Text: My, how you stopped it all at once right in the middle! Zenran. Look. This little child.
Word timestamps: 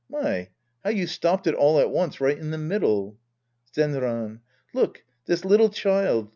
My, 0.09 0.49
how 0.83 0.89
you 0.89 1.05
stopped 1.05 1.45
it 1.45 1.53
all 1.53 1.79
at 1.79 1.91
once 1.91 2.19
right 2.19 2.35
in 2.35 2.49
the 2.49 2.57
middle! 2.57 3.19
Zenran. 3.75 4.39
Look. 4.73 5.03
This 5.27 5.45
little 5.45 5.69
child. 5.69 6.29